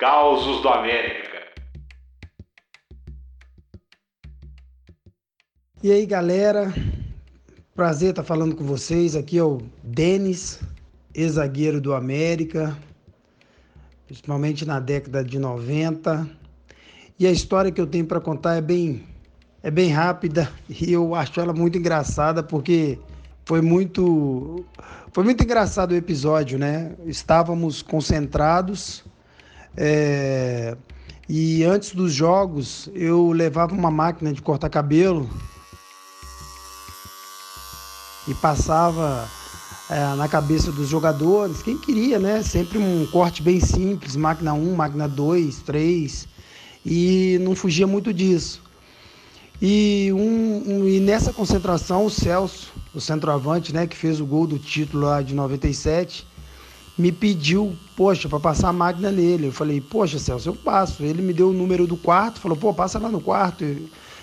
Causos 0.00 0.62
do 0.62 0.68
América. 0.70 1.42
E 5.82 5.92
aí, 5.92 6.06
galera? 6.06 6.72
Prazer 7.74 8.08
estar 8.08 8.22
falando 8.22 8.56
com 8.56 8.64
vocês. 8.64 9.14
Aqui 9.14 9.36
é 9.36 9.44
o 9.44 9.58
Denis, 9.84 10.58
ex-zagueiro 11.14 11.82
do 11.82 11.92
América, 11.92 12.74
principalmente 14.06 14.64
na 14.64 14.80
década 14.80 15.22
de 15.22 15.38
90. 15.38 16.26
E 17.18 17.26
a 17.26 17.30
história 17.30 17.70
que 17.70 17.78
eu 17.78 17.86
tenho 17.86 18.06
para 18.06 18.22
contar 18.22 18.54
é 18.54 18.62
bem 18.62 19.06
é 19.62 19.70
bem 19.70 19.90
rápida 19.90 20.50
e 20.66 20.90
eu 20.90 21.14
acho 21.14 21.38
ela 21.38 21.52
muito 21.52 21.76
engraçada 21.76 22.42
porque 22.42 22.98
foi 23.44 23.60
muito 23.60 24.64
foi 25.12 25.24
muito 25.24 25.44
engraçado 25.44 25.92
o 25.92 25.94
episódio, 25.94 26.58
né? 26.58 26.96
Estávamos 27.04 27.82
concentrados 27.82 29.04
é, 29.76 30.76
e 31.28 31.64
antes 31.64 31.92
dos 31.92 32.12
jogos 32.12 32.88
eu 32.94 33.30
levava 33.32 33.74
uma 33.74 33.90
máquina 33.90 34.32
de 34.32 34.42
cortar 34.42 34.68
cabelo 34.68 35.28
e 38.26 38.34
passava 38.34 39.28
é, 39.88 40.14
na 40.14 40.28
cabeça 40.28 40.70
dos 40.70 40.88
jogadores, 40.88 41.62
quem 41.62 41.76
queria, 41.76 42.18
né? 42.18 42.42
Sempre 42.42 42.78
um 42.78 43.06
corte 43.06 43.42
bem 43.42 43.60
simples, 43.60 44.14
máquina 44.14 44.52
1, 44.54 44.74
máquina 44.74 45.08
2, 45.08 45.62
3, 45.62 46.28
e 46.86 47.38
não 47.42 47.56
fugia 47.56 47.86
muito 47.86 48.14
disso. 48.14 48.62
E, 49.60 50.10
um, 50.12 50.62
um, 50.66 50.88
e 50.88 51.00
nessa 51.00 51.32
concentração, 51.32 52.06
o 52.06 52.10
Celso, 52.10 52.72
o 52.94 53.00
centroavante, 53.00 53.74
né, 53.74 53.86
que 53.86 53.96
fez 53.96 54.20
o 54.20 54.24
gol 54.24 54.46
do 54.46 54.58
título 54.58 55.04
lá 55.04 55.20
de 55.20 55.34
97, 55.34 56.26
me 57.00 57.10
pediu, 57.10 57.74
poxa, 57.96 58.28
para 58.28 58.38
passar 58.38 58.68
a 58.68 58.72
máquina 58.72 59.10
nele. 59.10 59.46
Eu 59.46 59.52
falei, 59.52 59.80
poxa, 59.80 60.18
Celso, 60.18 60.48
eu 60.48 60.54
passo. 60.54 61.02
Ele 61.02 61.22
me 61.22 61.32
deu 61.32 61.48
o 61.48 61.52
número 61.52 61.86
do 61.86 61.96
quarto, 61.96 62.40
falou, 62.40 62.56
pô, 62.56 62.72
passa 62.74 62.98
lá 62.98 63.08
no 63.08 63.20
quarto, 63.20 63.64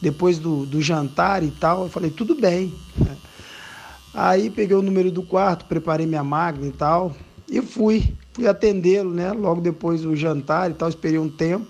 depois 0.00 0.38
do, 0.38 0.64
do 0.64 0.80
jantar 0.80 1.42
e 1.42 1.50
tal. 1.50 1.82
Eu 1.82 1.88
falei, 1.88 2.10
tudo 2.10 2.34
bem. 2.34 2.72
Aí 4.14 4.50
peguei 4.50 4.76
o 4.76 4.82
número 4.82 5.10
do 5.10 5.22
quarto, 5.22 5.66
preparei 5.66 6.06
minha 6.06 6.24
máquina 6.24 6.66
e 6.66 6.72
tal, 6.72 7.14
e 7.48 7.60
fui. 7.60 8.14
Fui 8.32 8.46
atendê-lo, 8.46 9.12
né? 9.12 9.32
Logo 9.32 9.60
depois 9.60 10.02
do 10.02 10.14
jantar 10.14 10.70
e 10.70 10.74
tal, 10.74 10.88
esperei 10.88 11.18
um 11.18 11.28
tempo 11.28 11.66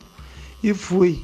e 0.62 0.74
fui. 0.74 1.22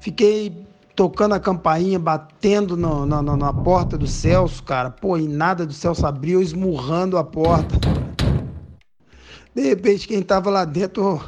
Fiquei 0.00 0.69
tocando 1.00 1.34
a 1.34 1.40
campainha, 1.40 1.98
batendo 1.98 2.76
no, 2.76 3.06
no, 3.06 3.22
no, 3.22 3.34
na 3.34 3.54
porta 3.54 3.96
do 3.96 4.06
Celso, 4.06 4.62
cara. 4.62 4.90
Pô, 4.90 5.16
e 5.16 5.26
nada 5.26 5.64
do 5.64 5.72
Celso 5.72 6.06
abriu, 6.06 6.42
esmurrando 6.42 7.16
a 7.16 7.24
porta. 7.24 7.74
De 9.54 9.62
repente, 9.62 10.06
quem 10.06 10.20
tava 10.20 10.50
lá 10.50 10.66
dentro 10.66 11.18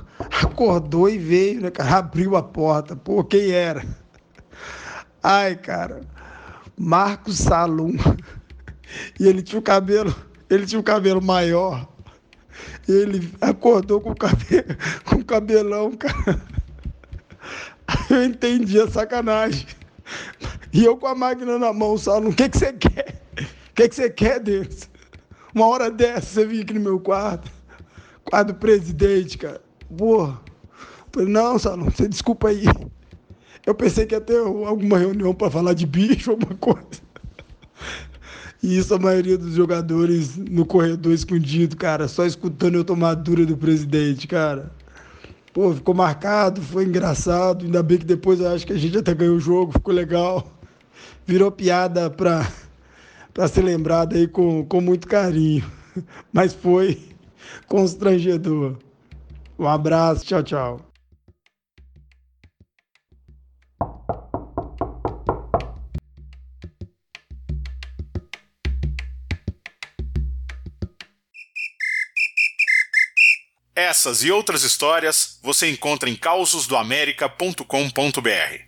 acordou 0.45 1.09
e 1.09 1.17
veio, 1.17 1.63
né, 1.63 1.71
cara? 1.71 1.97
Abriu 1.97 2.37
a 2.37 2.43
porta. 2.43 2.95
Pô, 2.95 3.25
quem 3.25 3.51
era? 3.51 3.83
Ai, 5.23 5.57
cara. 5.57 6.03
Marcos 6.77 7.39
Salum. 7.39 7.95
E 9.19 9.27
ele 9.27 9.41
tinha 9.41 9.59
o 9.59 9.63
cabelo, 9.63 10.15
ele 10.51 10.67
tinha 10.67 10.81
o 10.81 10.85
cabelo 10.85 11.23
maior. 11.23 11.89
Ele 12.87 13.33
acordou 13.41 14.03
com 14.03 14.11
o 14.11 14.17
cabelo, 14.17 14.77
com 15.07 15.17
o 15.17 15.25
cabelão, 15.25 15.93
cara. 15.93 16.43
Eu 18.15 18.25
entendi 18.25 18.79
a 18.79 18.87
sacanagem. 18.89 19.67
E 20.71 20.85
eu 20.85 20.97
com 20.99 21.07
a 21.07 21.15
máquina 21.15 21.59
na 21.59 21.73
mão, 21.73 21.97
Saulo, 21.97 22.29
o 22.29 22.35
que, 22.35 22.49
que 22.49 22.59
você 22.59 22.73
quer? 22.75 23.23
O 23.39 23.75
que, 23.75 23.89
que 23.89 23.95
você 23.95 24.11
quer, 24.11 24.39
Deus? 24.39 24.89
Uma 25.55 25.67
hora 25.67 25.91
dessa 25.91 26.27
você 26.27 26.47
vinha 26.47 26.63
aqui 26.63 26.75
no 26.75 26.81
meu 26.81 27.01
quarto. 27.01 27.51
Quarto 28.25 28.49
do 28.49 28.55
presidente, 28.55 29.39
cara. 29.39 29.63
Porra. 29.97 30.39
Falei, 31.11 31.29
não, 31.29 31.59
Saulo, 31.59 31.85
você 31.91 32.07
desculpa 32.07 32.49
aí. 32.49 32.65
Eu 33.65 33.75
pensei 33.75 34.05
que 34.05 34.15
ia 34.15 34.21
ter 34.21 34.39
alguma 34.39 34.99
reunião 34.99 35.35
para 35.35 35.51
falar 35.51 35.73
de 35.73 35.87
bicho, 35.87 36.33
alguma 36.33 36.55
coisa. 36.57 37.01
E 38.63 38.77
isso 38.77 38.95
a 38.95 38.99
maioria 38.99 39.39
dos 39.39 39.55
jogadores 39.55 40.37
no 40.37 40.67
corredor 40.67 41.13
escondido, 41.13 41.77
cara, 41.77 42.09
só 42.09 42.27
escutando 42.27 42.75
eu 42.75 42.85
tomar 42.85 43.15
dura 43.15 43.47
do 43.47 43.57
presidente, 43.57 44.29
cara. 44.29 44.71
Pô, 45.53 45.75
ficou 45.75 45.95
marcado, 45.95 46.63
foi 46.63 46.85
engraçado. 46.85 47.65
Ainda 47.65 47.83
bem 47.83 47.99
que 47.99 48.07
depois 48.07 48.41
eu 48.41 48.49
acho 48.49 48.67
que 48.67 48.73
a 48.73 48.79
gente 48.79 48.97
até 48.99 49.15
ganhou 49.15 49.37
o 49.37 49.41
jogo, 49.41 49.73
ficou 49.73 49.93
legal. 49.95 50.47
Virou 51.27 51.51
piada 51.53 52.11
pra, 52.11 52.51
pra 53.35 53.49
ser 53.49 53.63
lembrado 53.63 54.15
aí 54.17 54.27
com, 54.27 54.65
com 54.65 54.81
muito 54.81 55.07
carinho. 55.07 55.65
Mas 56.33 56.55
foi 56.55 57.01
constrangedor. 57.69 58.77
Um 59.59 59.67
abraço, 59.69 60.25
tchau, 60.25 60.43
tchau. 60.43 60.92
Essas 73.75 74.23
e 74.23 74.31
outras 74.31 74.65
histórias 74.65 75.39
você 75.43 75.71
encontra 75.71 76.11
em 76.11 76.15
causosdoamerica.com.br. 76.15 78.61